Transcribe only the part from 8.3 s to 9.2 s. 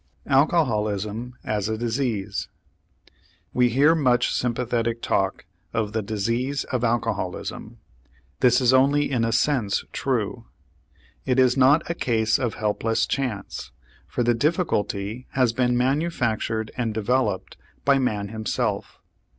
This is only